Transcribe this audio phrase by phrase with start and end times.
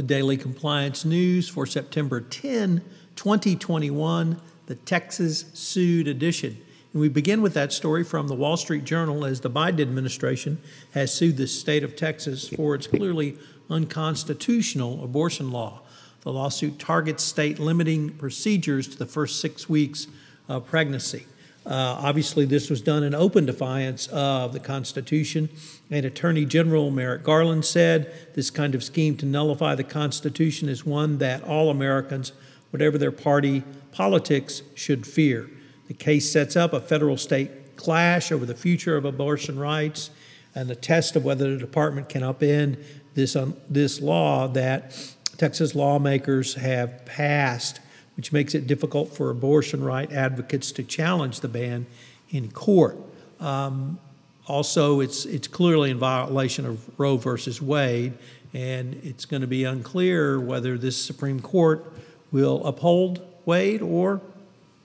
[0.00, 2.80] The Daily Compliance News for September 10,
[3.16, 6.56] 2021, the Texas Sued edition.
[6.94, 10.56] And we begin with that story from the Wall Street Journal as the Biden administration
[10.94, 13.36] has sued the state of Texas for its clearly
[13.68, 15.82] unconstitutional abortion law.
[16.22, 20.06] The lawsuit targets state limiting procedures to the first six weeks
[20.48, 21.26] of pregnancy.
[21.70, 25.48] Uh, obviously, this was done in open defiance of the Constitution,
[25.88, 30.84] and Attorney General Merrick Garland said this kind of scheme to nullify the Constitution is
[30.84, 32.32] one that all Americans,
[32.70, 35.48] whatever their party politics, should fear.
[35.86, 40.10] The case sets up a federal state clash over the future of abortion rights
[40.56, 42.82] and the test of whether the department can upend
[43.14, 44.92] this, um, this law that
[45.36, 47.78] Texas lawmakers have passed
[48.20, 51.86] which makes it difficult for abortion right advocates to challenge the ban
[52.28, 52.98] in court.
[53.40, 53.98] Um,
[54.46, 58.12] also, it's, it's clearly in violation of Roe versus Wade,
[58.52, 61.90] and it's going to be unclear whether this Supreme Court
[62.30, 64.20] will uphold Wade or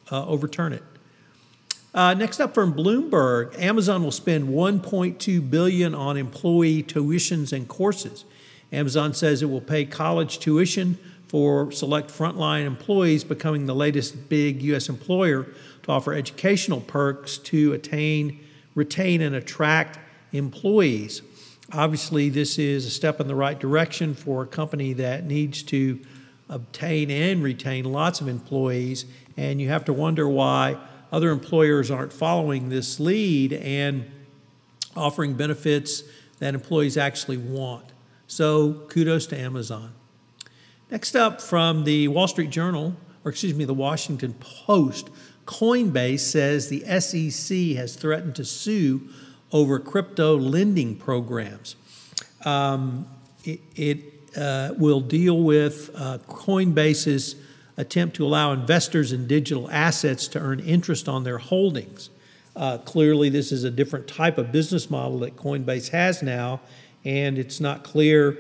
[0.10, 0.84] uh, overturn it.
[1.94, 8.24] Uh, next up from Bloomberg, Amazon will spend 1.2 billion on employee tuitions and courses.
[8.72, 10.98] Amazon says it will pay college tuition
[11.36, 14.88] for select frontline employees, becoming the latest big U.S.
[14.88, 15.44] employer
[15.84, 18.40] to offer educational perks to attain,
[18.74, 20.00] retain, and attract
[20.32, 21.22] employees.
[21.74, 26.00] Obviously, this is a step in the right direction for a company that needs to
[26.48, 29.04] obtain and retain lots of employees,
[29.36, 30.78] and you have to wonder why
[31.12, 34.10] other employers aren't following this lead and
[34.96, 36.04] offering benefits
[36.40, 37.92] that employees actually want.
[38.26, 39.92] So, kudos to Amazon.
[40.96, 42.96] Next up from the Wall Street Journal,
[43.26, 45.10] or excuse me, the Washington Post,
[45.46, 49.10] Coinbase says the SEC has threatened to sue
[49.52, 51.76] over crypto lending programs.
[52.46, 53.08] Um,
[53.44, 57.36] it, it uh, will deal with uh, Coinbase's
[57.76, 62.10] attempt to allow investors in digital assets to earn interest on their holdings.
[62.56, 66.62] Uh, clearly, this is a different type of business model that Coinbase has now,
[67.04, 68.38] and it's not clear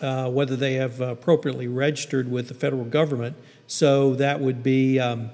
[0.00, 3.36] uh, whether they have appropriately registered with the federal government.
[3.66, 5.30] So that would be um,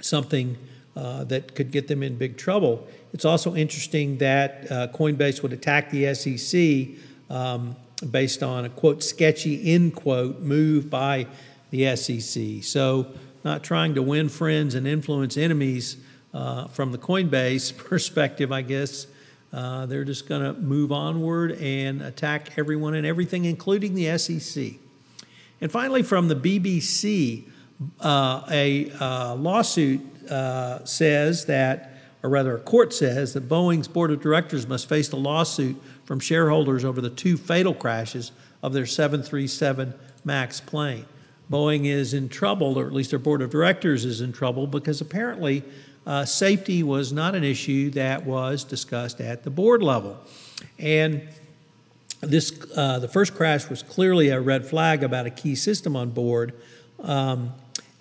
[0.00, 0.56] something
[0.96, 2.86] uh, that could get them in big trouble.
[3.12, 6.96] It's also interesting that uh, Coinbase would attack the SEC
[7.34, 7.76] um,
[8.10, 11.26] based on a quote sketchy end quote move by
[11.70, 12.62] the SEC.
[12.62, 13.06] So
[13.44, 15.96] not trying to win friends and influence enemies
[16.34, 19.06] uh, from the Coinbase perspective, I guess.
[19.52, 24.74] Uh, they're just going to move onward and attack everyone and everything, including the SEC.
[25.60, 27.44] And finally, from the BBC,
[28.00, 30.00] uh, a uh, lawsuit
[30.30, 35.10] uh, says that, or rather, a court says that Boeing's board of directors must face
[35.12, 38.32] a lawsuit from shareholders over the two fatal crashes
[38.62, 39.94] of their 737
[40.24, 41.06] MAX plane.
[41.50, 45.00] Boeing is in trouble, or at least their board of directors is in trouble, because
[45.00, 45.62] apparently
[46.06, 50.18] uh, safety was not an issue that was discussed at the board level.
[50.78, 51.28] And
[52.20, 56.10] this, uh, the first crash was clearly a red flag about a key system on
[56.10, 56.52] board.
[57.00, 57.52] Um,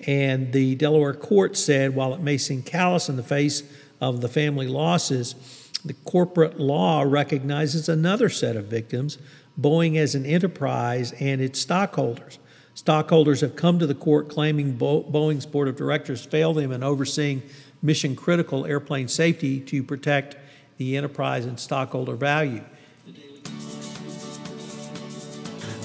[0.07, 3.63] and the Delaware court said while it may seem callous in the face
[4.01, 5.36] of the family losses,
[5.83, 9.18] the corporate law recognizes another set of victims
[9.59, 12.39] Boeing as an enterprise and its stockholders.
[12.75, 16.83] Stockholders have come to the court claiming Bo- Boeing's board of directors failed them in
[16.83, 17.42] overseeing
[17.81, 20.36] mission critical airplane safety to protect
[20.77, 22.62] the enterprise and stockholder value.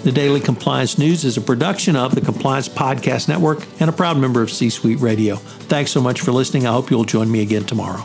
[0.02, 4.19] The Daily Compliance News is a production of the Compliance Podcast Network and a proud
[4.19, 5.37] member of C Suite Radio.
[5.37, 6.66] Thanks so much for listening.
[6.66, 8.04] I hope you'll join me again tomorrow.